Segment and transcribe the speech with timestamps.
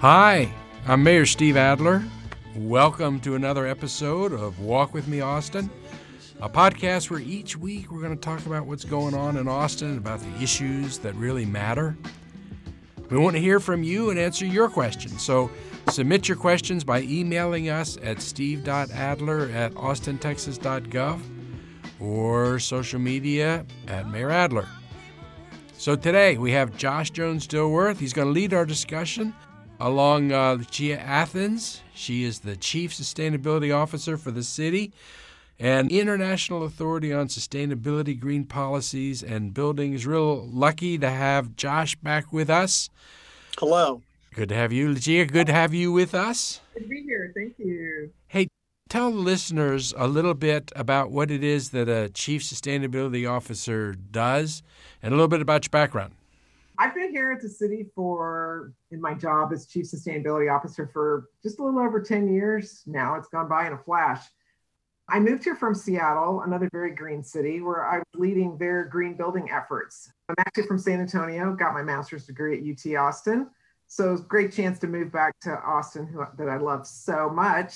[0.00, 0.50] Hi,
[0.86, 2.02] I'm Mayor Steve Adler.
[2.56, 5.68] Welcome to another episode of Walk With Me Austin,
[6.40, 9.98] a podcast where each week we're going to talk about what's going on in Austin,
[9.98, 11.98] about the issues that really matter.
[13.10, 15.20] We want to hear from you and answer your questions.
[15.20, 15.50] So
[15.90, 21.20] submit your questions by emailing us at steve.adler at austintexas.gov
[22.00, 24.66] or social media at Mayor Adler.
[25.74, 27.98] So today we have Josh Jones Dilworth.
[27.98, 29.34] He's going to lead our discussion
[29.80, 31.82] along uh, Lucia Athens.
[31.94, 34.92] She is the Chief Sustainability Officer for the city
[35.58, 40.06] and International Authority on Sustainability, Green Policies, and Buildings.
[40.06, 42.90] Real lucky to have Josh back with us.
[43.58, 44.02] Hello.
[44.34, 45.26] Good to have you, Lucia.
[45.26, 46.60] Good to have you with us.
[46.74, 47.32] Good to be here.
[47.34, 48.10] Thank you.
[48.28, 48.48] Hey,
[48.88, 53.94] tell the listeners a little bit about what it is that a Chief Sustainability Officer
[53.94, 54.62] does
[55.02, 56.14] and a little bit about your background.
[56.80, 61.28] I've been here at the city for, in my job as Chief Sustainability Officer for
[61.42, 63.16] just a little over 10 years now.
[63.16, 64.24] It's gone by in a flash.
[65.06, 69.14] I moved here from Seattle, another very green city, where I was leading their green
[69.14, 70.10] building efforts.
[70.30, 73.50] I'm actually from San Antonio, got my master's degree at UT Austin.
[73.86, 77.74] So great chance to move back to Austin, who, that I love so much.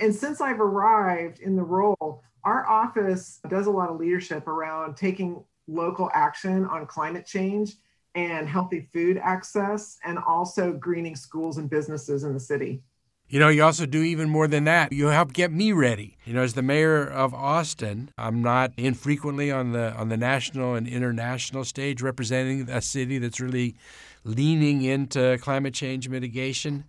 [0.00, 4.96] And since I've arrived in the role, our office does a lot of leadership around
[4.96, 7.76] taking local action on climate change
[8.14, 12.82] and healthy food access, and also greening schools and businesses in the city.
[13.28, 14.92] You know, you also do even more than that.
[14.92, 16.18] You help get me ready.
[16.24, 20.74] You know, as the mayor of Austin, I'm not infrequently on the on the national
[20.74, 23.76] and international stage representing a city that's really
[24.24, 26.84] leaning into climate change mitigation.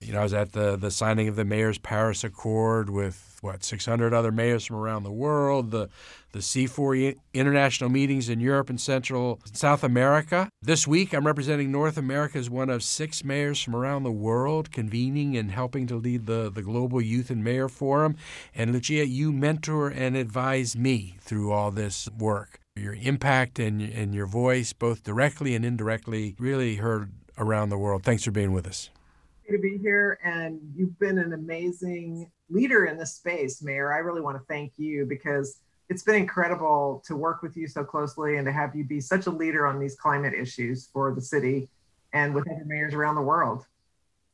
[0.00, 3.64] You know, I was at the the signing of the mayor's Paris Accord with what
[3.64, 5.88] 600 other mayors from around the world, the
[6.32, 10.48] the C40 international meetings in Europe and Central South America.
[10.62, 14.70] This week, I'm representing North America as one of six mayors from around the world
[14.70, 18.16] convening and helping to lead the, the Global Youth and Mayor Forum.
[18.54, 22.60] And Lucia, you mentor and advise me through all this work.
[22.76, 28.04] Your impact and, and your voice, both directly and indirectly, really heard around the world.
[28.04, 28.90] Thanks for being with us
[29.50, 34.20] to be here and you've been an amazing leader in this space mayor i really
[34.20, 38.46] want to thank you because it's been incredible to work with you so closely and
[38.46, 41.68] to have you be such a leader on these climate issues for the city
[42.12, 43.66] and with other mayors around the world.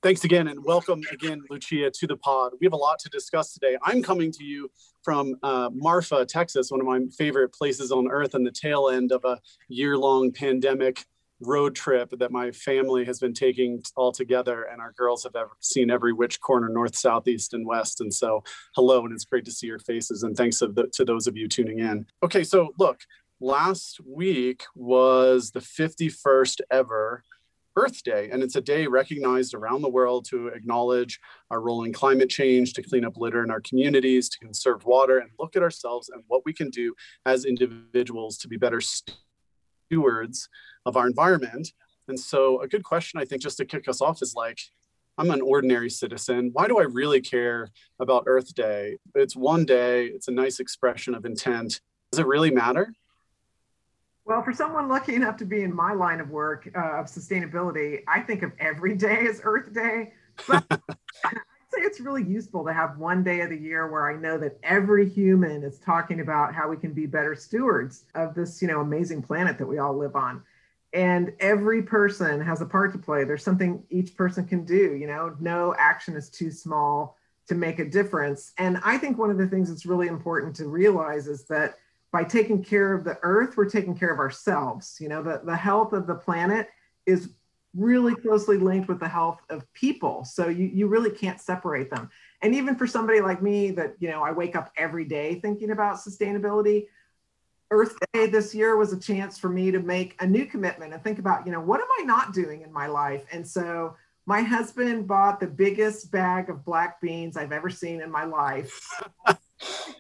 [0.03, 2.53] Thanks again, and welcome again, Lucia, to the pod.
[2.61, 3.77] We have a lot to discuss today.
[3.83, 4.71] I'm coming to you
[5.03, 9.11] from uh, Marfa, Texas, one of my favorite places on earth, and the tail end
[9.11, 11.07] of a year long pandemic
[11.41, 15.51] road trip that my family has been taking all together and our girls have ever
[15.61, 18.43] seen every which corner north south east and west and so
[18.75, 21.47] hello and it's great to see your faces and thanks the, to those of you
[21.47, 22.07] tuning in.
[22.23, 23.01] Okay so look
[23.41, 27.23] last week was the 51st ever
[27.77, 31.21] Earth Day, and it's a day recognized around the world to acknowledge
[31.51, 35.19] our role in climate change, to clean up litter in our communities, to conserve water,
[35.19, 36.95] and look at ourselves and what we can do
[37.27, 38.81] as individuals to be better
[39.87, 40.49] stewards
[40.85, 41.73] of our environment.
[42.09, 44.59] And so, a good question, I think, just to kick us off is like,
[45.19, 46.51] I'm an ordinary citizen.
[46.53, 48.99] Why do I really care about Earth Day?
[49.15, 51.81] It's one day, it's a nice expression of intent.
[52.13, 52.93] Does it really matter?
[54.27, 58.03] Well, for someone lucky enough to be in my line of work uh, of sustainability,
[58.09, 60.13] I think of every day as Earth Day.
[60.47, 60.65] But
[61.79, 65.09] It's really useful to have one day of the year where I know that every
[65.09, 69.23] human is talking about how we can be better stewards of this, you know, amazing
[69.23, 70.43] planet that we all live on.
[70.93, 73.25] And every person has a part to play.
[73.25, 75.37] There's something each person can do you know?
[75.41, 77.17] No action is too small
[77.49, 78.53] to make a difference.
[78.59, 81.79] And i think one of the things that's really important to realize is that
[82.13, 85.23] by taking care of the earth we're taking care of ourselves you know?
[85.23, 86.69] The, the health of the planet
[87.05, 87.31] is
[87.77, 92.09] really closely linked with the health of people so you, you really can't separate them
[92.43, 95.71] and even for somebody like me that you know i wake up every day thinking
[95.71, 96.87] about sustainability
[97.71, 101.03] Earth Day this year was a chance for me to make a new commitment and
[101.03, 103.25] think about, you know, what am I not doing in my life?
[103.33, 108.11] And so my husband bought the biggest bag of black beans I've ever seen in
[108.11, 108.89] my life.
[109.27, 109.37] a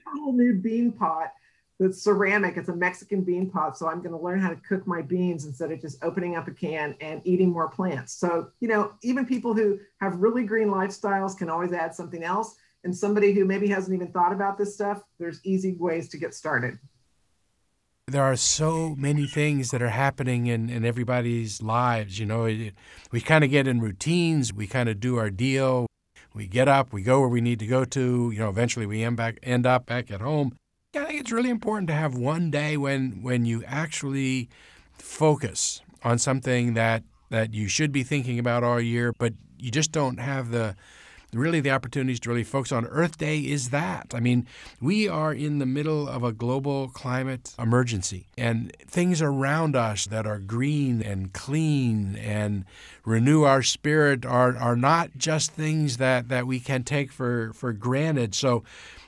[0.06, 1.32] whole new bean pot
[1.78, 2.56] that's ceramic.
[2.56, 3.76] It's a Mexican bean pot.
[3.76, 6.49] So I'm going to learn how to cook my beans instead of just opening up
[6.49, 8.14] a can and eating more plants.
[8.14, 12.56] So, you know, even people who have really green lifestyles can always add something else.
[12.84, 16.34] And somebody who maybe hasn't even thought about this stuff, there's easy ways to get
[16.34, 16.78] started
[18.08, 22.20] there are so many things that are happening in, in everybody's lives.
[22.20, 22.72] You know, it,
[23.11, 25.88] we kind of get in routines, we kind of do our deal,
[26.32, 28.31] we get up, we go where we need to go to.
[28.31, 30.56] You know, eventually we end back end up back at home.
[31.17, 34.51] Think it's really important to have one day when when you actually
[34.99, 39.93] focus on something that that you should be thinking about all year, but you just
[39.93, 40.77] don't have the
[41.38, 42.87] really the opportunities to really focus on.
[42.87, 44.12] Earth Day is that.
[44.15, 44.47] I mean,
[44.81, 50.27] we are in the middle of a global climate emergency, and things around us that
[50.27, 52.65] are green and clean and
[53.05, 57.73] renew our spirit are, are not just things that, that we can take for, for
[57.73, 58.35] granted.
[58.35, 58.65] So,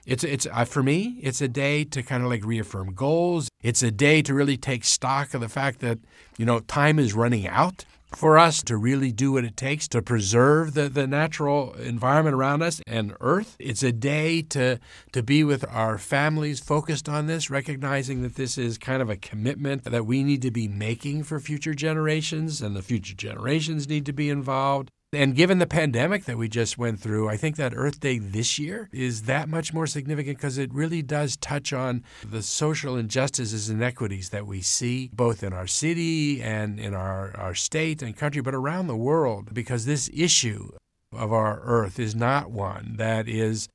[0.09, 3.83] it's it's uh, for me it's a day to kind of like reaffirm goals it's
[3.83, 5.99] a day to really take stock of the fact that
[6.39, 7.85] you know time is running out
[8.17, 12.63] for us to really do what it takes to preserve the, the natural environment around
[12.63, 13.57] us and earth.
[13.59, 14.79] It's a day to,
[15.13, 19.17] to be with our families focused on this, recognizing that this is kind of a
[19.17, 24.07] commitment that we need to be making for future generations, and the future generations need
[24.07, 24.91] to be involved.
[25.11, 28.59] And given the pandemic that we just went through, I think that Earth Day this
[28.59, 33.71] year is that much more significant because it really does touch on the social injustices
[33.71, 38.19] and inequities that we see both in our city and in our, our state and
[38.19, 40.73] country, but around the world, because this issue
[41.15, 43.67] of our Earth is not one that is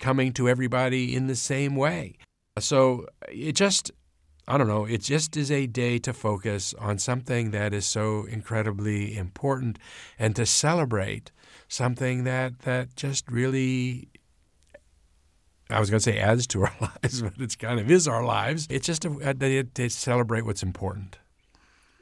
[0.00, 2.16] coming to everybody in the same way.
[2.58, 3.92] So it just
[4.50, 8.24] I don't know, it just is a day to focus on something that is so
[8.24, 9.78] incredibly important
[10.18, 11.30] and to celebrate
[11.68, 14.08] something that, that just really
[15.70, 18.24] I was going to say adds to our lives, but it's kind of is our
[18.24, 18.66] lives.
[18.68, 21.18] It's just a, a, to celebrate what's important.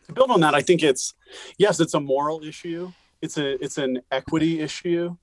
[0.07, 1.13] To build on that, I think it's
[1.59, 2.93] yes, it's a moral issue.
[3.21, 5.19] It's a it's an equity issue,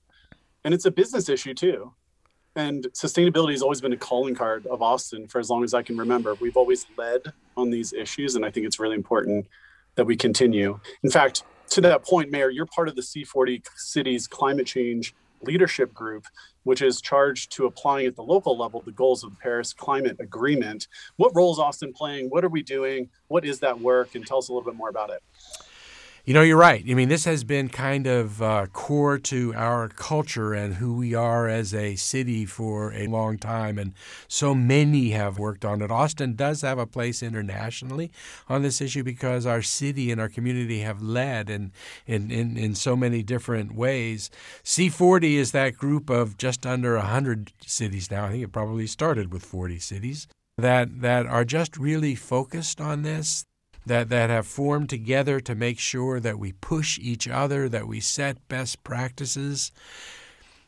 [0.62, 1.92] and it's a business issue too
[2.56, 5.82] and sustainability has always been a calling card of Austin for as long as I
[5.82, 6.34] can remember.
[6.34, 7.20] We've always led
[7.56, 9.46] on these issues, and I think it's really important
[9.94, 10.80] that we continue.
[11.02, 15.92] In fact, to that point, Mayor, you're part of the C40 Cities Climate Change Leadership
[15.92, 16.24] Group,
[16.62, 20.16] which is charged to applying at the local level the goals of the Paris Climate
[20.18, 20.88] Agreement.
[21.16, 22.30] What role is Austin playing?
[22.30, 23.10] What are we doing?
[23.28, 24.14] What is that work?
[24.14, 25.22] And tell us a little bit more about it.
[26.26, 26.82] You know, you're right.
[26.90, 31.14] I mean, this has been kind of uh, core to our culture and who we
[31.14, 33.92] are as a city for a long time, and
[34.26, 35.90] so many have worked on it.
[35.92, 38.10] Austin does have a place internationally
[38.48, 41.70] on this issue because our city and our community have led in,
[42.08, 44.28] in, in, in so many different ways.
[44.64, 48.24] C40 is that group of just under 100 cities now.
[48.24, 50.26] I think it probably started with 40 cities
[50.58, 53.46] that, that are just really focused on this
[53.86, 58.00] that, that have formed together to make sure that we push each other, that we
[58.00, 59.72] set best practices.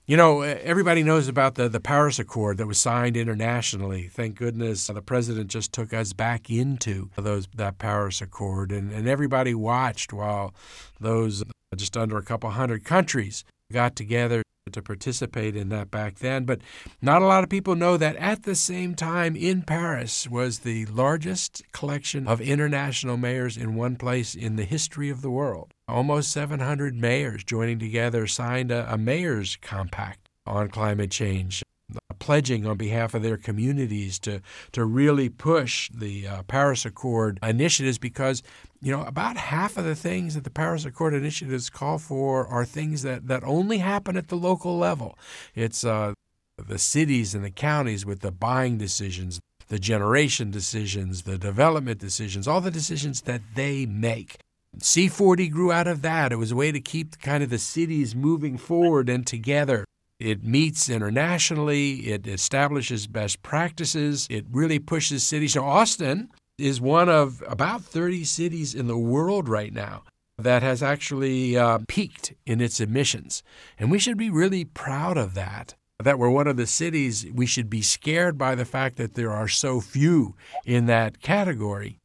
[0.07, 4.09] You know, everybody knows about the, the Paris Accord that was signed internationally.
[4.09, 9.07] Thank goodness the president just took us back into those that Paris Accord, and, and
[9.07, 10.55] everybody watched while
[10.99, 11.45] those
[11.77, 16.45] just under a couple hundred countries got together to participate in that back then.
[16.45, 16.61] But
[17.01, 20.87] not a lot of people know that at the same time in Paris was the
[20.87, 25.73] largest collection of international mayors in one place in the history of the world.
[25.87, 31.63] Almost 700 mayors joining together signed a, a mayor's compact on climate change
[32.19, 34.41] pledging on behalf of their communities to,
[34.73, 38.43] to really push the uh, Paris Accord initiatives because
[38.81, 42.65] you know, about half of the things that the Paris Accord initiatives call for are
[42.65, 45.19] things that, that only happen at the local level.
[45.55, 46.15] It's uh,
[46.57, 52.47] the cities and the counties with the buying decisions, the generation decisions, the development decisions,
[52.47, 54.37] all the decisions that they make.
[54.79, 56.33] C40 grew out of that.
[56.33, 59.85] It was a way to keep kind of the cities moving forward and together.
[60.19, 65.53] It meets internationally, it establishes best practices, it really pushes cities.
[65.53, 70.03] So, Austin is one of about 30 cities in the world right now
[70.37, 73.43] that has actually uh, peaked in its emissions.
[73.79, 75.75] And we should be really proud of that.
[76.01, 79.33] That we're one of the cities, we should be scared by the fact that there
[79.33, 81.99] are so few in that category.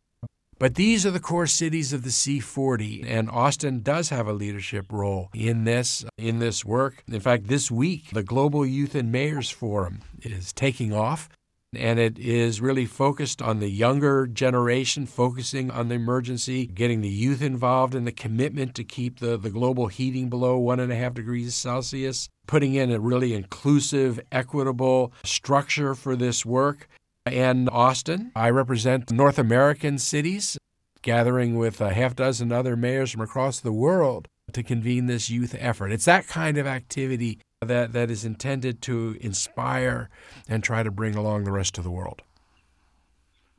[0.59, 4.91] But these are the core cities of the C40, and Austin does have a leadership
[4.91, 7.03] role in this in this work.
[7.11, 11.29] In fact, this week the Global Youth and Mayors Forum is taking off
[11.75, 17.09] and it is really focused on the younger generation, focusing on the emergency, getting the
[17.09, 20.95] youth involved in the commitment to keep the, the global heating below one and a
[20.95, 26.87] half degrees Celsius, putting in a really inclusive, equitable structure for this work.
[27.25, 30.57] And Austin, I represent North American cities,
[31.01, 35.55] gathering with a half dozen other mayors from across the world to convene this youth
[35.57, 35.91] effort.
[35.91, 40.09] It's that kind of activity that, that is intended to inspire
[40.49, 42.21] and try to bring along the rest of the world.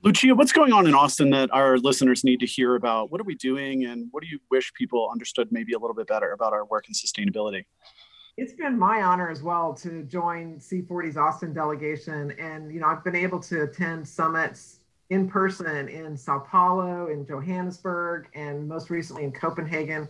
[0.03, 3.11] Lucia, what's going on in Austin that our listeners need to hear about?
[3.11, 6.07] What are we doing, and what do you wish people understood maybe a little bit
[6.07, 7.65] better about our work in sustainability?
[8.37, 12.33] It's been my honor as well to join C40's Austin delegation.
[12.33, 17.25] And, you know, I've been able to attend summits in person in Sao Paulo, in
[17.27, 20.09] Johannesburg, and most recently in Copenhagen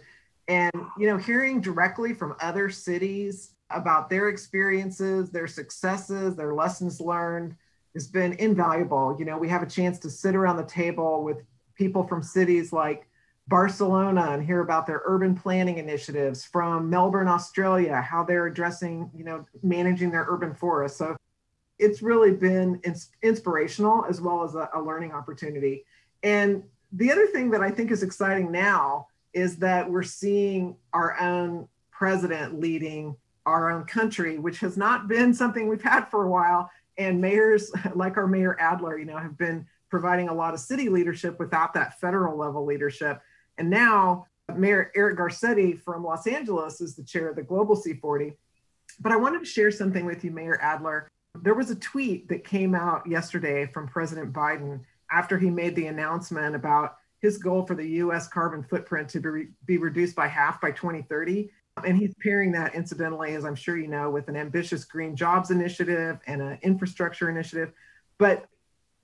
[0.49, 7.01] And, you know, hearing directly from other cities about their experiences, their successes, their lessons
[7.01, 7.57] learned
[7.95, 9.17] has been invaluable.
[9.19, 11.39] You know, we have a chance to sit around the table with
[11.77, 13.09] people from cities like
[13.47, 19.25] Barcelona and hear about their urban planning initiatives from Melbourne, Australia, how they're addressing, you
[19.25, 20.99] know, managing their urban forests.
[20.99, 21.17] So
[21.79, 25.85] it's really been ins- inspirational as well as a, a learning opportunity.
[26.23, 31.21] And the other thing that I think is exciting now is that we're seeing our
[31.21, 36.31] own president leading our own country, which has not been something we've had for a
[36.31, 36.71] while.
[36.97, 40.89] And mayors like our Mayor Adler, you know, have been providing a lot of city
[40.89, 43.21] leadership without that federal level leadership.
[43.59, 48.35] And now Mayor Eric Garcetti from Los Angeles is the chair of the Global C40.
[49.01, 51.09] But I wanted to share something with you, Mayor Adler.
[51.43, 54.81] There was a tweet that came out yesterday from President Biden
[55.11, 59.49] after he made the announcement about his goal for the US carbon footprint to be,
[59.65, 61.51] be reduced by half by 2030.
[61.85, 65.51] And he's pairing that, incidentally, as I'm sure you know, with an ambitious green jobs
[65.51, 67.73] initiative and an infrastructure initiative.
[68.19, 68.47] But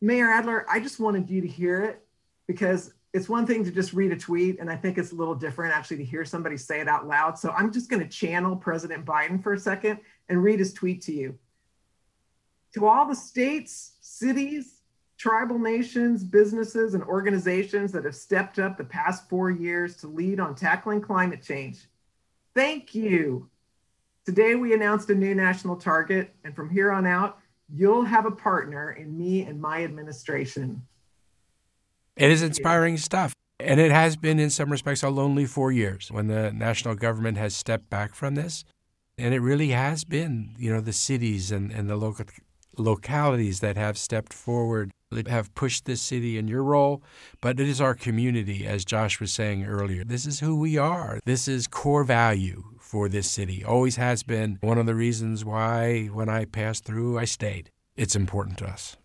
[0.00, 2.06] Mayor Adler, I just wanted you to hear it
[2.46, 5.34] because it's one thing to just read a tweet, and I think it's a little
[5.34, 7.38] different actually to hear somebody say it out loud.
[7.38, 9.98] So I'm just going to channel President Biden for a second
[10.28, 11.36] and read his tweet to you.
[12.74, 14.82] To all the states, cities,
[15.18, 20.38] tribal nations, businesses, and organizations that have stepped up the past four years to lead
[20.38, 21.88] on tackling climate change,
[22.54, 23.50] thank you.
[24.24, 27.38] Today, we announced a new national target, and from here on out,
[27.74, 30.80] you'll have a partner in me and my administration.
[32.20, 33.34] It is inspiring stuff.
[33.58, 37.38] And it has been, in some respects, a lonely four years when the national government
[37.38, 38.62] has stepped back from this.
[39.16, 42.26] And it really has been, you know, the cities and, and the local
[42.76, 47.02] localities that have stepped forward, that have pushed this city in your role.
[47.40, 50.04] But it is our community, as Josh was saying earlier.
[50.04, 51.20] This is who we are.
[51.24, 53.64] This is core value for this city.
[53.64, 57.70] Always has been one of the reasons why, when I passed through, I stayed.
[57.96, 58.98] It's important to us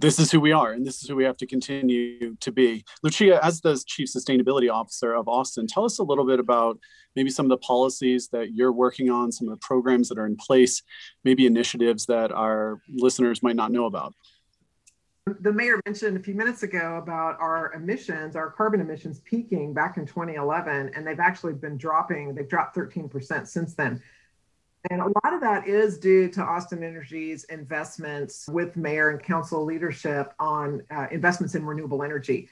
[0.00, 2.84] this is who we are and this is who we have to continue to be.
[3.02, 6.78] Lucia, as the Chief Sustainability Officer of Austin, tell us a little bit about
[7.16, 10.26] maybe some of the policies that you're working on, some of the programs that are
[10.26, 10.82] in place,
[11.24, 14.14] maybe initiatives that our listeners might not know about.
[15.40, 19.98] The mayor mentioned a few minutes ago about our emissions, our carbon emissions peaking back
[19.98, 22.34] in 2011, and they've actually been dropping.
[22.34, 24.00] They've dropped 13% since then.
[24.90, 29.64] And a lot of that is due to Austin Energy's investments with mayor and council
[29.64, 32.48] leadership on uh, investments in renewable energy.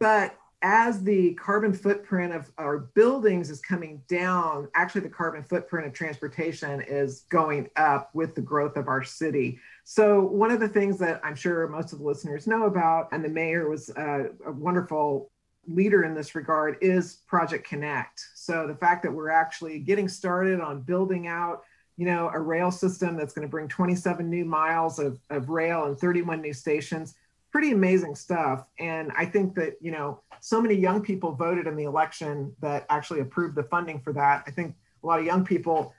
[0.00, 5.86] But as the carbon footprint of our buildings is coming down, actually the carbon footprint
[5.86, 9.60] of transportation is going up with the growth of our city.
[9.84, 13.24] So one of the things that I'm sure most of the listeners know about, and
[13.24, 15.30] the mayor was uh, a wonderful
[15.68, 18.20] leader in this regard is Project Connect.
[18.34, 21.62] So the fact that we're actually getting started on building out,
[21.96, 25.84] you know, a rail system that's going to bring 27 new miles of, of rail
[25.84, 27.14] and 31 new stations,
[27.50, 28.64] pretty amazing stuff.
[28.78, 32.86] And I think that, you know, so many young people voted in the election that
[32.88, 34.44] actually approved the funding for that.
[34.46, 35.94] I think a lot of young people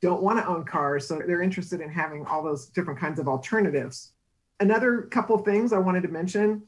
[0.00, 3.28] don't want to own cars, so they're interested in having all those different kinds of
[3.28, 4.12] alternatives.
[4.58, 6.62] Another couple things I wanted to mention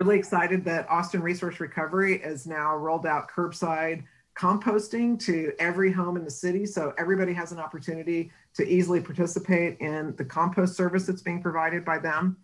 [0.00, 4.04] really excited that Austin Resource Recovery has now rolled out curbside
[4.38, 6.64] composting to every home in the city.
[6.64, 11.84] So everybody has an opportunity to easily participate in the compost service that's being provided
[11.84, 12.38] by them.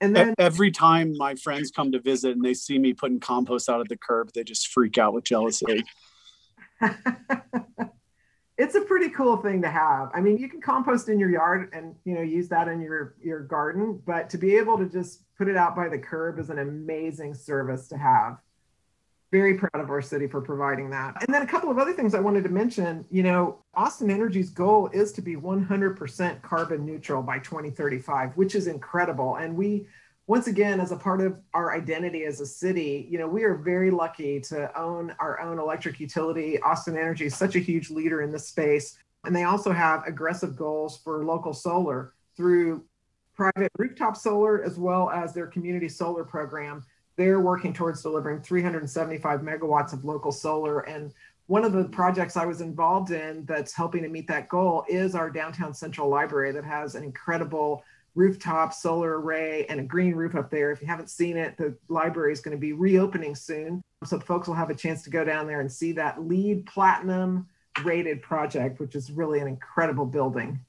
[0.00, 3.68] And then every time my friends come to visit and they see me putting compost
[3.68, 5.84] out at the curb, they just freak out with jealousy.
[8.56, 10.10] it's a pretty cool thing to have.
[10.14, 13.16] I mean, you can compost in your yard and you know use that in your
[13.22, 16.50] your garden, but to be able to just put it out by the curb is
[16.50, 18.38] an amazing service to have.
[19.32, 21.16] Very proud of our city for providing that.
[21.20, 23.04] And then a couple of other things I wanted to mention.
[23.10, 28.68] You know, Austin Energy's goal is to be 100% carbon neutral by 2035, which is
[28.68, 29.34] incredible.
[29.36, 29.88] And we
[30.26, 33.56] once again, as a part of our identity as a city, you know, we are
[33.56, 36.58] very lucky to own our own electric utility.
[36.62, 38.96] Austin Energy is such a huge leader in this space.
[39.24, 42.84] And they also have aggressive goals for local solar through
[43.34, 46.84] private rooftop solar as well as their community solar program.
[47.16, 50.80] They're working towards delivering 375 megawatts of local solar.
[50.80, 51.12] And
[51.46, 55.14] one of the projects I was involved in that's helping to meet that goal is
[55.14, 57.84] our downtown central library that has an incredible
[58.14, 60.70] rooftop solar array and a green roof up there.
[60.70, 63.82] If you haven't seen it, the library is going to be reopening soon.
[64.04, 67.48] So folks will have a chance to go down there and see that LEED platinum
[67.82, 70.60] rated project, which is really an incredible building.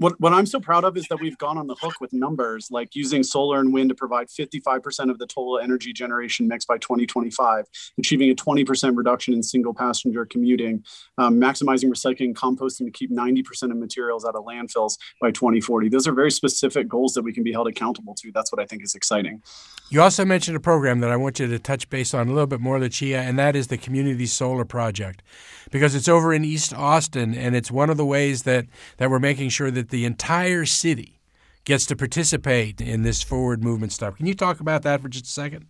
[0.00, 2.70] What, what I'm so proud of is that we've gone on the hook with numbers
[2.70, 6.78] like using solar and wind to provide 55% of the total energy generation mix by
[6.78, 7.66] 2025,
[7.98, 10.82] achieving a 20% reduction in single passenger commuting,
[11.18, 15.90] um, maximizing recycling and composting to keep 90% of materials out of landfills by 2040.
[15.90, 18.32] Those are very specific goals that we can be held accountable to.
[18.32, 19.42] That's what I think is exciting.
[19.90, 22.46] You also mentioned a program that I want you to touch base on a little
[22.46, 25.22] bit more, Lucia, and that is the Community Solar Project,
[25.70, 28.66] because it's over in East Austin, and it's one of the ways that,
[28.96, 31.20] that we're making sure that the entire city
[31.64, 34.16] gets to participate in this forward movement stuff.
[34.16, 35.66] Can you talk about that for just a second?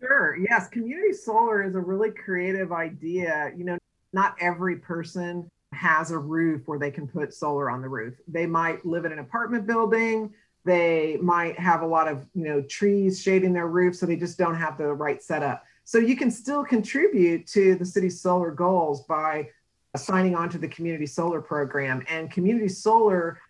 [0.00, 0.36] Sure.
[0.36, 0.68] Yes.
[0.68, 3.52] Community solar is a really creative idea.
[3.56, 3.78] You know,
[4.12, 8.14] not every person has a roof where they can put solar on the roof.
[8.28, 10.32] They might live in an apartment building.
[10.64, 14.38] They might have a lot of, you know, trees shading their roof, so they just
[14.38, 15.64] don't have the right setup.
[15.84, 19.50] So you can still contribute to the city's solar goals by
[19.96, 22.04] signing on to the community solar program.
[22.08, 23.40] And community solar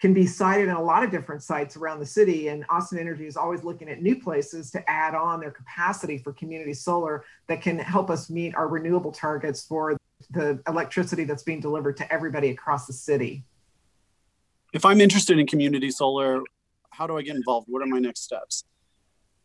[0.00, 2.48] can be sited in a lot of different sites around the city.
[2.48, 6.32] And Austin Energy is always looking at new places to add on their capacity for
[6.32, 9.96] community solar that can help us meet our renewable targets for
[10.30, 13.44] the electricity that's being delivered to everybody across the city.
[14.72, 16.42] If I'm interested in community solar,
[16.90, 17.68] how do I get involved?
[17.70, 18.64] What are my next steps?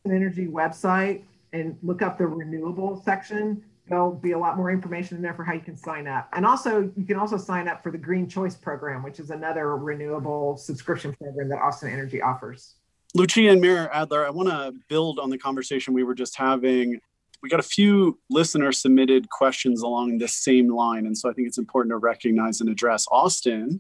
[0.06, 1.22] An energy website
[1.54, 5.44] and look up the renewable section there'll be a lot more information in there for
[5.44, 6.30] how you can sign up.
[6.34, 9.78] And also, you can also sign up for the Green Choice Program, which is another
[9.78, 12.76] renewable subscription program that Austin Energy offers.
[13.16, 17.00] Lucia and Mayor Adler, I want to build on the conversation we were just having.
[17.42, 21.06] We got a few listener submitted questions along this same line.
[21.06, 23.80] And so I think it's important to recognize and address Austin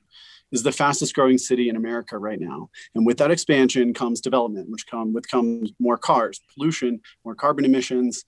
[0.52, 2.70] is the fastest growing city in America right now.
[2.96, 7.66] And with that expansion comes development, which come with comes more cars, pollution, more carbon
[7.66, 8.24] emissions,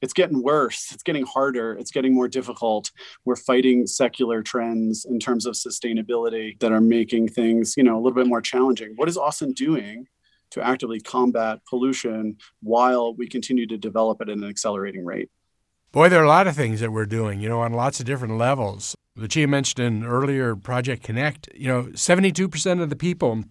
[0.00, 0.92] it's getting worse.
[0.92, 1.74] It's getting harder.
[1.74, 2.90] It's getting more difficult.
[3.24, 8.00] We're fighting secular trends in terms of sustainability that are making things you know a
[8.00, 8.92] little bit more challenging.
[8.96, 10.06] What is austin doing
[10.50, 15.30] to actively combat pollution while we continue to develop at an accelerating rate?
[15.92, 18.06] Boy there are a lot of things that we're doing you know on lots of
[18.06, 18.94] different levels.
[19.16, 23.44] Lucia mentioned in earlier project connect you know 72% of the people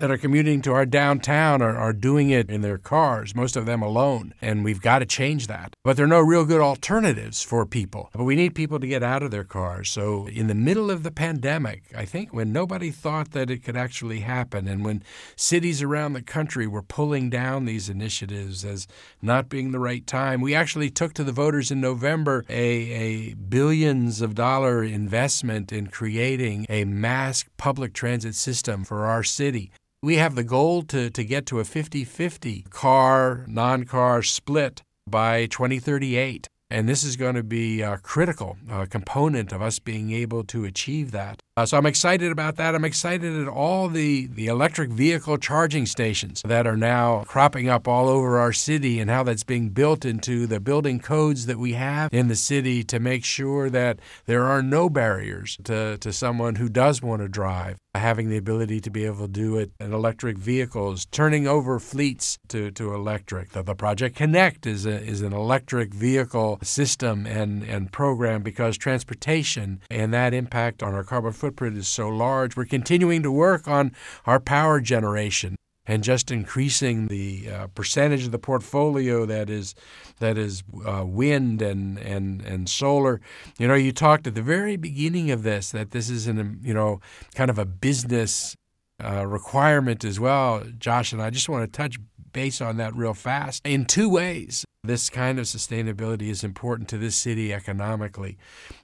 [0.00, 3.66] that are commuting to our downtown are, are doing it in their cars, most of
[3.66, 4.34] them alone.
[4.40, 5.74] And we've got to change that.
[5.84, 8.10] But there are no real good alternatives for people.
[8.12, 9.90] But we need people to get out of their cars.
[9.90, 13.76] So, in the middle of the pandemic, I think when nobody thought that it could
[13.76, 15.02] actually happen, and when
[15.36, 18.86] cities around the country were pulling down these initiatives as
[19.22, 23.34] not being the right time, we actually took to the voters in November a, a
[23.34, 29.70] billions of dollar investment in creating a mass public transit system for our city.
[30.04, 34.82] We have the goal to, to get to a 50 50 car non car split
[35.08, 36.46] by 2038.
[36.70, 40.66] And this is going to be a critical uh, component of us being able to
[40.66, 41.40] achieve that.
[41.56, 42.74] Uh, so I'm excited about that.
[42.74, 47.86] I'm excited at all the, the electric vehicle charging stations that are now cropping up
[47.86, 51.74] all over our city and how that's being built into the building codes that we
[51.74, 56.56] have in the city to make sure that there are no barriers to, to someone
[56.56, 59.92] who does want to drive having the ability to be able to do it in
[59.92, 63.50] electric vehicles, turning over fleets to, to electric.
[63.50, 68.76] The, the Project Connect is, a, is an electric vehicle system and, and program because
[68.76, 72.56] transportation and that impact on our carbon footprint is so large.
[72.56, 73.92] We're continuing to work on
[74.26, 79.74] our power generation and just increasing the uh, percentage of the portfolio that is
[80.18, 83.20] that is uh, wind and, and and solar.
[83.58, 86.74] You know, you talked at the very beginning of this that this is an you
[86.74, 87.00] know
[87.34, 88.56] kind of a business
[89.02, 91.12] uh, requirement as well, Josh.
[91.12, 91.98] And I just want to touch
[92.34, 94.66] base on that real fast in two ways.
[94.82, 98.36] This kind of sustainability is important to this city economically.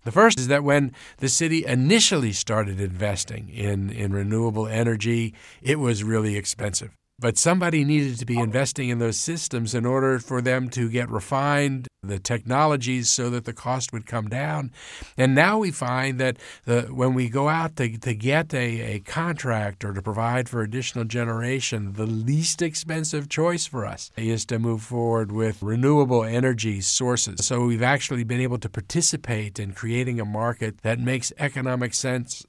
[0.05, 5.79] The first is that when the city initially started investing in, in renewable energy, it
[5.79, 6.97] was really expensive.
[7.21, 11.11] But somebody needed to be investing in those systems in order for them to get
[11.11, 14.71] refined, the technologies, so that the cost would come down.
[15.19, 19.01] And now we find that the, when we go out to, to get a, a
[19.01, 24.59] contract or to provide for additional generation, the least expensive choice for us is to
[24.59, 27.45] move forward with renewable energy sources.
[27.45, 32.47] So we've actually been able to participate in creating a market that makes economic sense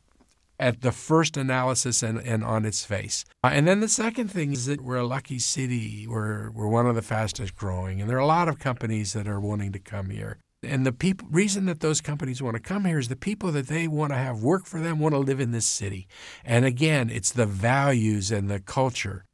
[0.62, 3.26] at the first analysis and, and on its face.
[3.44, 6.06] Uh, and then the second thing is that we're a lucky city.
[6.08, 9.28] We're, we're one of the fastest growing, and there are a lot of companies that
[9.28, 10.38] are wanting to come here.
[10.64, 13.68] And the people, reason that those companies want to come here is the people that
[13.68, 16.08] they want to have work for them want to live in this city.
[16.46, 19.26] And again, it's the values and the culture.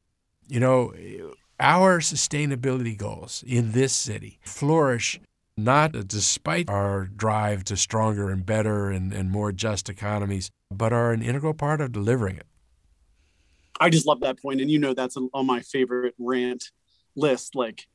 [0.47, 0.93] You know,
[1.59, 5.19] our sustainability goals in this city flourish
[5.57, 11.11] not despite our drive to stronger and better and, and more just economies, but are
[11.11, 12.47] an integral part of delivering it.
[13.79, 16.71] I just love that point, and you know that's on my favorite rant
[17.15, 17.55] list.
[17.55, 17.87] Like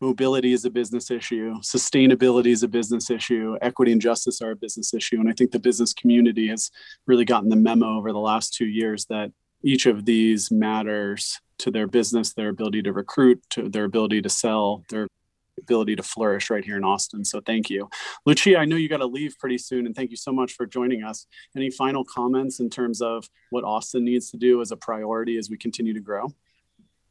[0.00, 4.56] mobility is a business issue, sustainability is a business issue, equity and justice are a
[4.56, 6.70] business issue, and I think the business community has
[7.06, 9.30] really gotten the memo over the last two years that
[9.62, 14.28] each of these matters to their business, their ability to recruit, to their ability to
[14.28, 15.08] sell, their
[15.58, 17.24] ability to flourish right here in Austin.
[17.24, 17.88] So thank you.
[18.24, 20.66] Lucia, I know you got to leave pretty soon, and thank you so much for
[20.66, 21.26] joining us.
[21.56, 25.50] Any final comments in terms of what Austin needs to do as a priority as
[25.50, 26.26] we continue to grow?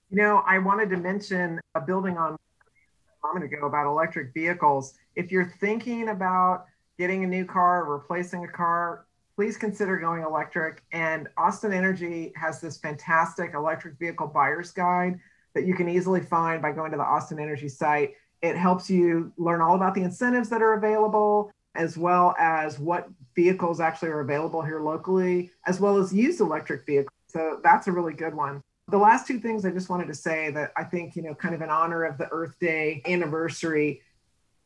[0.10, 4.94] You know, I wanted to mention a building on a moment ago about electric vehicles.
[5.16, 6.66] If you're thinking about
[6.98, 9.06] getting a new car, replacing a car,
[9.36, 10.84] please consider going electric.
[10.92, 15.20] And Austin Energy has this fantastic electric vehicle buyer's guide
[15.54, 18.14] that you can easily find by going to the Austin Energy site.
[18.46, 23.10] It helps you learn all about the incentives that are available, as well as what
[23.36, 27.12] vehicles actually are available here locally, as well as used electric vehicles.
[27.28, 28.62] So that's a really good one.
[28.88, 31.56] The last two things I just wanted to say that I think, you know, kind
[31.56, 34.02] of in honor of the Earth Day anniversary,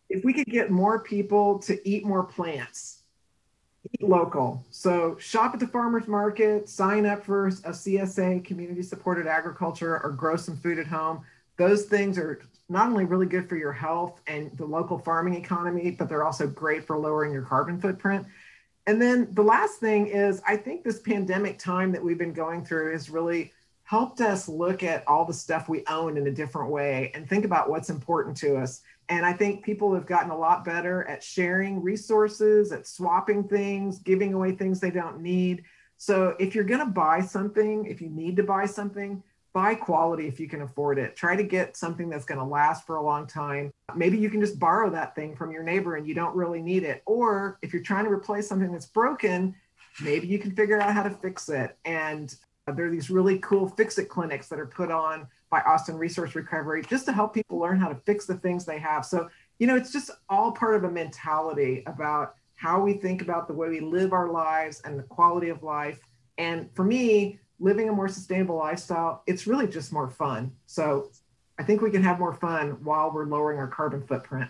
[0.09, 3.03] if we could get more people to eat more plants,
[3.93, 4.65] eat local.
[4.71, 10.11] So shop at the farmers market, sign up for a CSA, community supported agriculture, or
[10.11, 11.23] grow some food at home.
[11.57, 15.91] Those things are not only really good for your health and the local farming economy,
[15.91, 18.25] but they're also great for lowering your carbon footprint.
[18.85, 22.63] And then the last thing is, I think this pandemic time that we've been going
[22.63, 23.51] through has really
[23.83, 27.43] helped us look at all the stuff we own in a different way and think
[27.43, 28.81] about what's important to us.
[29.09, 33.97] And I think people have gotten a lot better at sharing resources, at swapping things,
[33.97, 35.63] giving away things they don't need.
[35.97, 40.27] So if you're going to buy something, if you need to buy something, buy quality
[40.27, 41.15] if you can afford it.
[41.15, 43.71] Try to get something that's going to last for a long time.
[43.95, 46.83] Maybe you can just borrow that thing from your neighbor and you don't really need
[46.83, 47.01] it.
[47.05, 49.55] Or if you're trying to replace something that's broken,
[50.01, 51.77] maybe you can figure out how to fix it.
[51.85, 52.33] And
[52.67, 55.95] uh, there are these really cool fix it clinics that are put on by Austin
[55.95, 59.03] Resource Recovery just to help people learn how to fix the things they have.
[59.03, 63.47] So, you know, it's just all part of a mentality about how we think about
[63.47, 65.99] the way we live our lives and the quality of life.
[66.37, 70.51] And for me, living a more sustainable lifestyle, it's really just more fun.
[70.65, 71.11] So
[71.57, 74.49] I think we can have more fun while we're lowering our carbon footprint.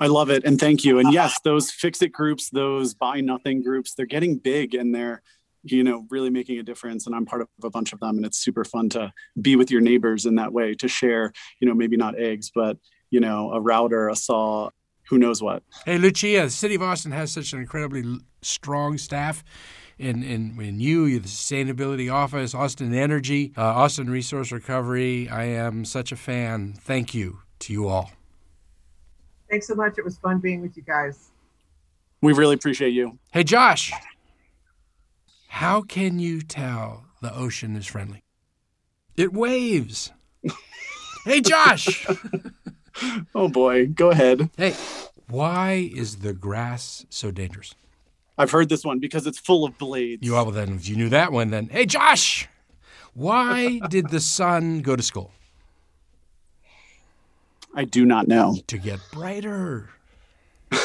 [0.00, 0.44] I love it.
[0.44, 0.98] And thank you.
[0.98, 5.22] And yes, those fix it groups, those buy nothing groups, they're getting big and they're,
[5.62, 7.06] you know, really making a difference.
[7.06, 8.16] And I'm part of a bunch of them.
[8.16, 11.68] And it's super fun to be with your neighbors in that way, to share, you
[11.68, 12.76] know, maybe not eggs, but,
[13.10, 14.68] you know, a router, a saw,
[15.08, 15.62] who knows what.
[15.84, 19.44] Hey, Lucia, the city of Austin has such an incredibly strong staff
[19.98, 25.28] in, in, in you, the Sustainability Office, Austin Energy, uh, Austin Resource Recovery.
[25.28, 26.74] I am such a fan.
[26.74, 28.10] Thank you to you all.
[29.50, 29.98] Thanks so much.
[29.98, 31.30] It was fun being with you guys.
[32.20, 33.18] We really appreciate you.
[33.32, 33.92] Hey, Josh,
[35.48, 38.24] how can you tell the ocean is friendly?
[39.16, 40.10] It waves.
[41.24, 42.06] hey, Josh.
[43.34, 43.86] oh, boy.
[43.86, 44.50] Go ahead.
[44.56, 44.74] Hey,
[45.28, 47.74] why is the grass so dangerous?
[48.36, 50.26] I've heard this one because it's full of blades.
[50.26, 51.68] You well then if you knew that one then.
[51.68, 52.48] Hey Josh,
[53.12, 55.32] why did the sun go to school?
[57.74, 58.56] I do not know.
[58.68, 59.90] To get brighter.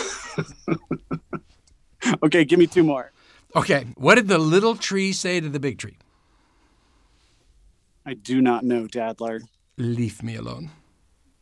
[2.24, 3.12] okay, give me two more.
[3.56, 5.98] Okay, what did the little tree say to the big tree?
[8.06, 9.42] I do not know, Dadler.
[9.78, 10.72] Leave me alone.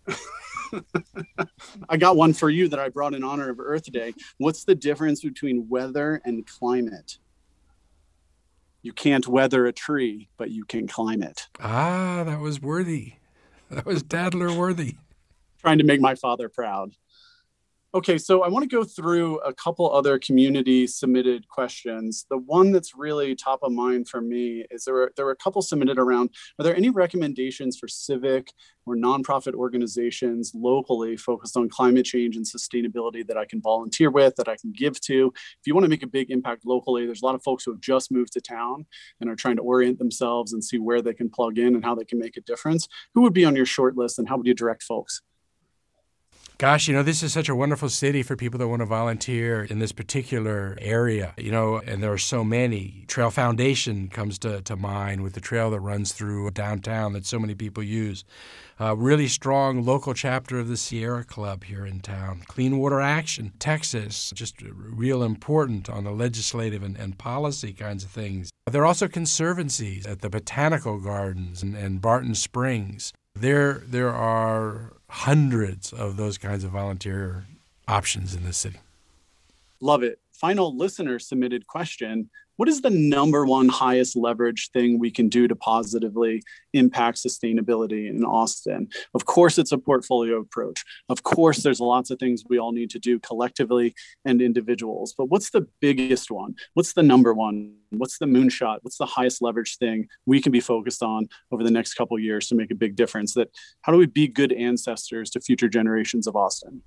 [1.89, 4.13] I got one for you that I brought in honor of Earth Day.
[4.37, 7.17] What's the difference between weather and climate?
[8.81, 11.47] You can't weather a tree, but you can climb it.
[11.59, 13.13] Ah, that was worthy.
[13.69, 14.95] That was Dadler worthy.
[15.59, 16.91] Trying to make my father proud.
[17.97, 22.27] Okay, so I want to go through a couple other community submitted questions.
[22.29, 25.35] The one that's really top of mind for me is there were there were a
[25.35, 26.29] couple submitted around.
[26.59, 28.53] Are there any recommendations for civic
[28.85, 34.35] or nonprofit organizations locally focused on climate change and sustainability that I can volunteer with,
[34.35, 35.33] that I can give to?
[35.35, 37.71] If you want to make a big impact locally, there's a lot of folks who
[37.71, 38.85] have just moved to town
[39.19, 41.95] and are trying to orient themselves and see where they can plug in and how
[41.95, 42.87] they can make a difference.
[43.15, 45.23] Who would be on your short list and how would you direct folks?
[46.59, 49.63] Gosh, you know, this is such a wonderful city for people that want to volunteer
[49.63, 53.05] in this particular area, you know, and there are so many.
[53.07, 57.37] Trail Foundation comes to, to mind with the trail that runs through downtown that so
[57.37, 58.23] many people use.
[58.79, 62.41] Really strong local chapter of the Sierra Club here in town.
[62.47, 68.09] Clean Water Action, Texas, just real important on the legislative and, and policy kinds of
[68.09, 68.49] things.
[68.65, 73.13] There are also conservancies at the Botanical Gardens and, and Barton Springs.
[73.35, 77.45] There, there are hundreds of those kinds of volunteer
[77.87, 78.79] options in this city.
[79.79, 80.19] Love it.
[80.31, 85.47] final listener submitted question what is the number one highest leverage thing we can do
[85.47, 86.43] to positively
[86.73, 88.89] impact sustainability in Austin?
[89.13, 90.83] Of course, it's a portfolio approach.
[91.07, 95.13] Of course, there's lots of things we all need to do collectively and individuals.
[95.17, 96.55] But what's the biggest one?
[96.73, 97.75] What's the number one?
[97.91, 98.79] What's the moonshot?
[98.81, 102.47] What's the highest leverage thing we can be focused on over the next couple years
[102.47, 103.33] to make a big difference?
[103.35, 103.49] That
[103.81, 106.81] how do we be good ancestors to future generations of Austin?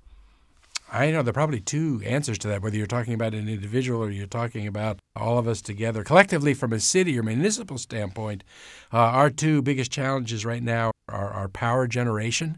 [0.93, 4.03] I know there are probably two answers to that, whether you're talking about an individual
[4.03, 6.03] or you're talking about all of us together.
[6.03, 8.43] Collectively, from a city or municipal standpoint,
[8.91, 12.57] uh, our two biggest challenges right now are, are power generation.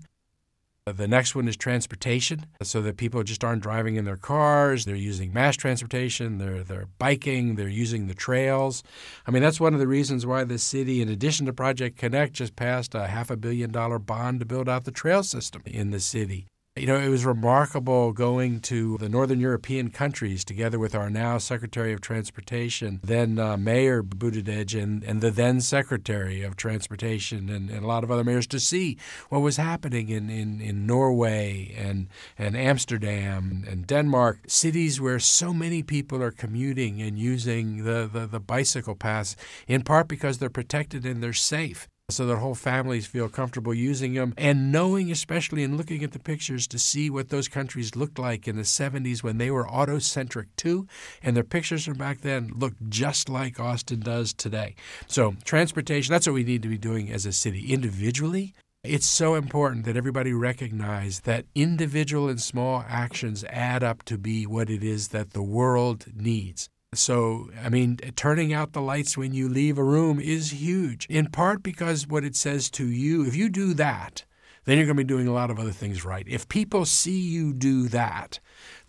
[0.86, 4.84] The next one is transportation, so that people just aren't driving in their cars.
[4.84, 6.39] They're using mass transportation.
[6.39, 7.56] They're they're biking.
[7.56, 8.84] They're using the trails.
[9.26, 12.34] I mean, that's one of the reasons why the city, in addition to Project Connect,
[12.34, 15.91] just passed a half a billion dollar bond to build out the trail system in
[15.91, 16.48] the city.
[16.76, 21.38] You know, it was remarkable going to the Northern European countries together with our now
[21.38, 27.70] Secretary of Transportation, then uh, Mayor Buttigieg, and, and the then Secretary of Transportation, and,
[27.70, 28.98] and, a lot of other mayors to see
[29.30, 32.08] what was happening in, in, in Norway and,
[32.40, 38.26] and Amsterdam and Denmark, cities where so many people are commuting and using the, the,
[38.26, 39.36] the bicycle paths,
[39.68, 44.13] in part because they're protected and they're safe so that whole families feel comfortable using
[44.13, 48.20] them and knowing, especially in looking at the pictures, to see what those countries looked
[48.20, 50.86] like in the 70s when they were autocentric too.
[51.22, 54.76] And their pictures from back then look just like Austin does today.
[55.08, 57.72] So, transportation, that's what we need to be doing as a city.
[57.72, 64.18] Individually, it's so important that everybody recognize that individual and small actions add up to
[64.18, 66.70] be what it is that the world needs.
[66.96, 71.28] So, I mean, turning out the lights when you leave a room is huge, in
[71.28, 74.26] part because what it says to you, if you do that,
[74.66, 76.26] then you're going to be doing a lot of other things right.
[76.28, 78.40] If people see you do that,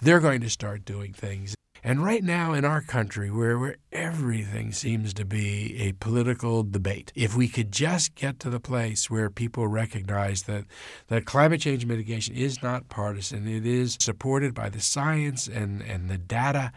[0.01, 1.55] they're going to start doing things.
[1.87, 7.13] And right now in our country, where, where everything seems to be a political debate,
[7.15, 10.65] if we could just get to the place where people recognize that,
[11.09, 16.09] that climate change mitigation is not partisan, it is supported by the science and, and
[16.09, 16.73] the data,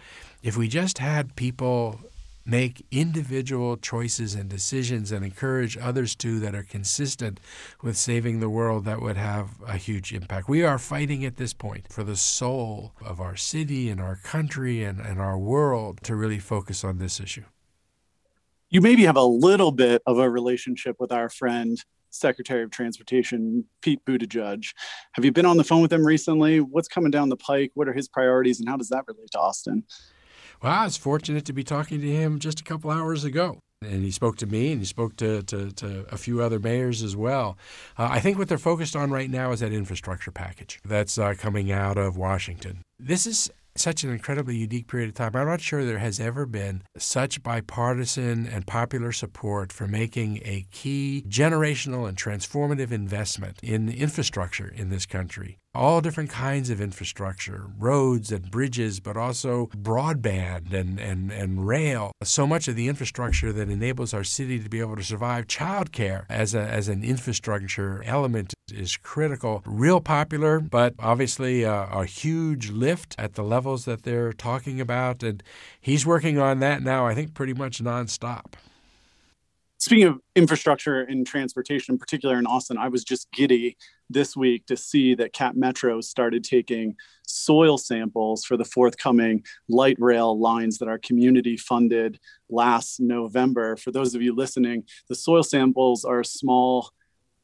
[0.47, 1.99] if we just had people
[2.45, 7.37] make individual choices and decisions and encourage others to that are consistent
[7.83, 10.47] with saving the world, that would have a huge impact.
[10.47, 14.85] We are fighting at this point for the soul of our city and our country
[14.85, 17.43] and, and our world to really focus on this issue.
[18.69, 21.77] You maybe have a little bit of a relationship with our friend
[22.09, 24.63] Secretary of Transportation, Pete Buttigieg.
[25.11, 26.61] Have you been on the phone with him recently?
[26.61, 27.71] What's coming down the pike?
[27.73, 29.83] What are his priorities and how does that relate to Austin?
[30.61, 33.59] Well, I was fortunate to be talking to him just a couple hours ago.
[33.83, 37.03] And he spoke to me and he spoke to, to, to a few other mayors
[37.03, 37.57] as well.
[37.95, 41.35] Uh, I think what they're focused on right now is that infrastructure package that's uh,
[41.37, 42.81] coming out of Washington.
[42.97, 45.35] This is such an incredibly unique period of time.
[45.35, 50.65] I'm not sure there has ever been such bipartisan and popular support for making a
[50.71, 57.67] key generational and transformative investment in infrastructure in this country all different kinds of infrastructure,
[57.77, 62.11] roads and bridges, but also broadband and, and, and rail.
[62.23, 65.47] So much of the infrastructure that enables our city to be able to survive.
[65.47, 69.61] Childcare as, a, as an infrastructure element is critical.
[69.65, 75.21] Real popular, but obviously a, a huge lift at the levels that they're talking about.
[75.21, 75.43] And
[75.79, 78.53] he's working on that now, I think, pretty much nonstop.
[79.79, 83.77] Speaking of infrastructure and transportation, in particular in Austin, I was just giddy
[84.09, 86.95] this week to see that Cap Metro started taking
[87.27, 93.77] soil samples for the forthcoming light rail lines that our community funded last November.
[93.77, 96.89] For those of you listening, the soil samples are a small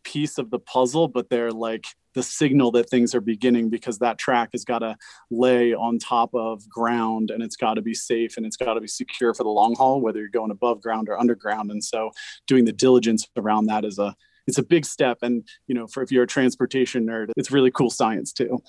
[0.03, 4.17] piece of the puzzle, but they're like the signal that things are beginning because that
[4.17, 4.95] track has got to
[5.31, 8.81] lay on top of ground and it's got to be safe and it's got to
[8.81, 11.71] be secure for the long haul, whether you're going above ground or underground.
[11.71, 12.11] And so
[12.47, 15.19] doing the diligence around that is a it's a big step.
[15.21, 18.61] And you know, for if you're a transportation nerd, it's really cool science too.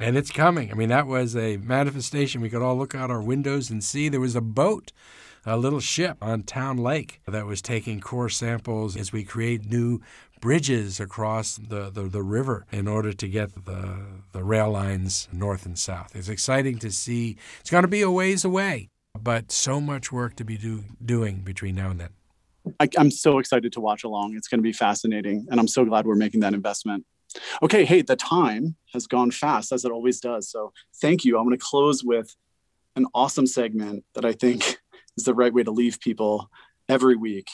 [0.00, 0.70] And it's coming.
[0.70, 2.40] I mean, that was a manifestation.
[2.40, 4.90] We could all look out our windows and see there was a boat,
[5.44, 10.00] a little ship on Town Lake that was taking core samples as we create new
[10.40, 15.64] bridges across the, the, the, river in order to get the, the rail lines north
[15.64, 16.16] and south.
[16.16, 17.36] It's exciting to see.
[17.60, 18.88] It's going to be a ways away,
[19.20, 22.08] but so much work to be do, doing between now and then.
[22.80, 24.36] I, I'm so excited to watch along.
[24.36, 25.46] It's going to be fascinating.
[25.50, 27.04] And I'm so glad we're making that investment.
[27.62, 30.50] Okay, hey, the time has gone fast as it always does.
[30.50, 31.38] So thank you.
[31.38, 32.34] I'm going to close with
[32.96, 34.81] an awesome segment that I think
[35.16, 36.50] is the right way to leave people
[36.88, 37.48] every week.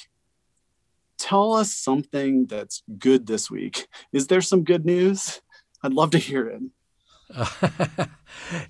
[1.19, 3.89] Tell us something that's good this week.
[4.13, 5.41] Is there some good news?
[5.83, 6.63] I'd love to hear it.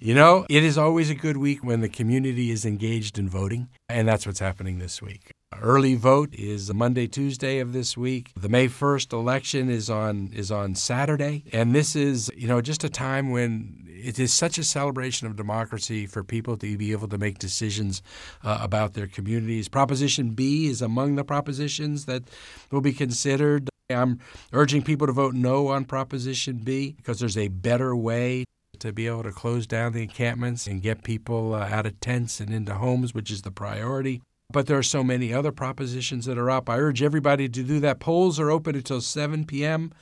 [0.00, 3.68] you know, it is always a good week when the community is engaged in voting,
[3.88, 5.30] and that's what's happening this week.
[5.60, 8.32] Early vote is Monday, Tuesday of this week.
[8.36, 12.84] The May 1st election is on is on Saturday, and this is, you know, just
[12.84, 17.08] a time when it is such a celebration of democracy for people to be able
[17.08, 18.02] to make decisions
[18.44, 19.68] uh, about their communities.
[19.68, 22.24] Proposition B is among the propositions that
[22.70, 23.68] will be considered.
[23.90, 24.20] I'm
[24.52, 28.44] urging people to vote no on Proposition B because there's a better way
[28.78, 32.40] to be able to close down the encampments and get people uh, out of tents
[32.40, 34.22] and into homes, which is the priority.
[34.50, 36.70] But there are so many other propositions that are up.
[36.70, 38.00] I urge everybody to do that.
[38.00, 39.92] Polls are open until 7 p.m.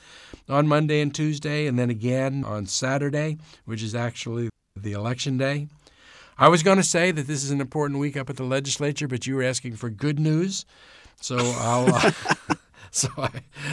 [0.47, 5.67] on Monday and Tuesday, and then again on Saturday, which is actually the election day.
[6.37, 9.09] I was going to say that this is an important week up at the legislature,
[9.09, 10.65] but you were asking for good news.
[11.19, 11.93] So I'll.
[11.93, 12.11] Uh,
[12.91, 13.29] so I,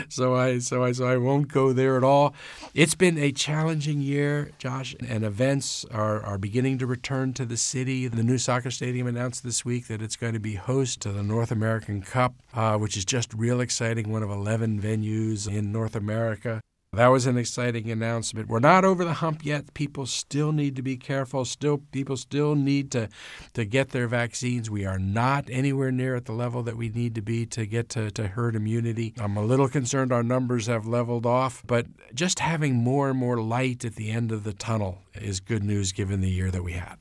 [0.09, 2.35] so I, so I, so I won't go there at all.
[2.75, 7.57] It's been a challenging year, Josh, and events are, are beginning to return to the
[7.57, 8.09] city.
[8.09, 11.23] The new soccer stadium announced this week that it's going to be host to the
[11.23, 14.11] North American Cup, uh, which is just real exciting.
[14.11, 16.61] One of 11 venues in North America.
[16.95, 18.49] That was an exciting announcement.
[18.49, 19.75] We're not over the hump yet.
[19.75, 21.45] People still need to be careful.
[21.45, 23.09] Still, people still need to,
[23.55, 24.71] to get their vaccines.
[24.71, 27.89] We are not anywhere near at the level that we need to be to get
[27.91, 29.15] to, to herd immunity.
[29.19, 33.41] I'm a little concerned our numbers have leveled off, but just having more and more
[33.41, 36.73] light at the end of the tunnel is good news given the year that we
[36.73, 36.97] had.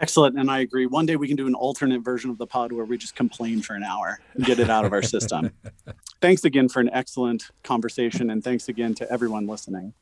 [0.00, 0.38] Excellent.
[0.38, 0.86] And I agree.
[0.86, 3.62] One day we can do an alternate version of the pod where we just complain
[3.62, 5.50] for an hour and get it out of our system.
[6.20, 8.30] thanks again for an excellent conversation.
[8.30, 9.94] And thanks again to everyone listening.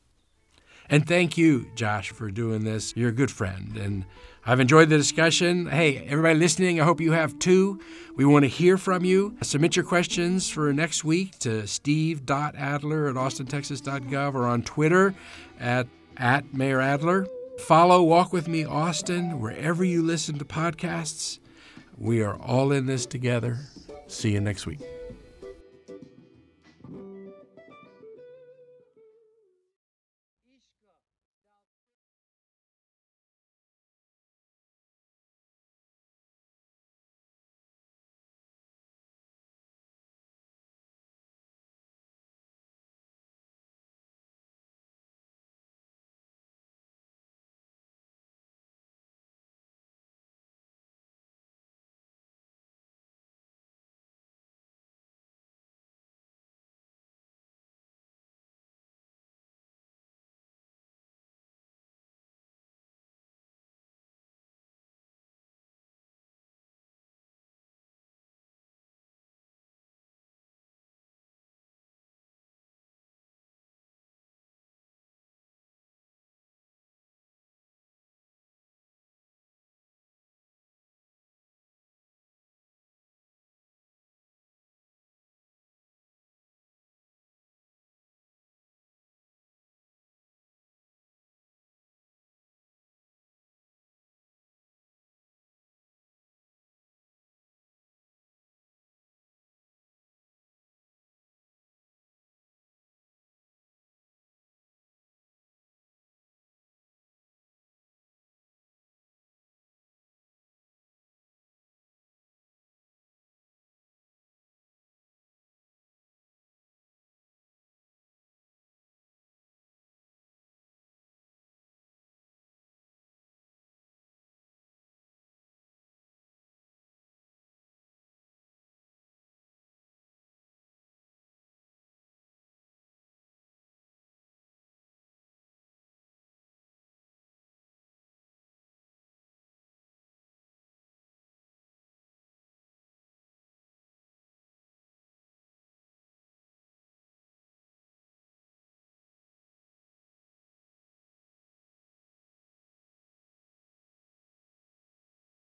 [0.89, 2.95] And thank you, Josh, for doing this.
[2.97, 3.77] You're a good friend.
[3.77, 4.05] And
[4.45, 5.67] I've enjoyed the discussion.
[5.67, 7.81] Hey, everybody listening, I hope you have too.
[8.15, 9.37] We want to hear from you.
[9.43, 15.15] Submit your questions for next week to steve.adler at austintexas.gov or on Twitter
[15.59, 17.27] at, at Mayor Adler.
[17.59, 21.39] Follow Walk With Me Austin wherever you listen to podcasts.
[21.99, 23.59] We are all in this together.
[24.07, 24.81] See you next week.